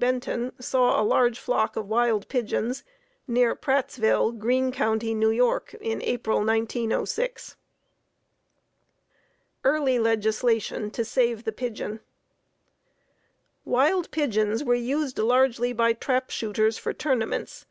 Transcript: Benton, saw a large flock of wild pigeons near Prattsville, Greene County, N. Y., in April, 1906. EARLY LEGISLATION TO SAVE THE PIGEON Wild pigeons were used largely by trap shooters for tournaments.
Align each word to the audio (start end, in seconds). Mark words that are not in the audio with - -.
Benton, 0.00 0.52
saw 0.60 1.02
a 1.02 1.02
large 1.02 1.40
flock 1.40 1.74
of 1.74 1.88
wild 1.88 2.28
pigeons 2.28 2.84
near 3.26 3.56
Prattsville, 3.56 4.30
Greene 4.38 4.70
County, 4.70 5.10
N. 5.10 5.36
Y., 5.36 5.58
in 5.80 6.00
April, 6.02 6.38
1906. 6.38 7.56
EARLY 9.64 9.98
LEGISLATION 9.98 10.92
TO 10.92 11.04
SAVE 11.04 11.42
THE 11.42 11.50
PIGEON 11.52 11.98
Wild 13.64 14.12
pigeons 14.12 14.62
were 14.62 14.76
used 14.76 15.18
largely 15.18 15.72
by 15.72 15.94
trap 15.94 16.30
shooters 16.30 16.78
for 16.78 16.92
tournaments. 16.92 17.66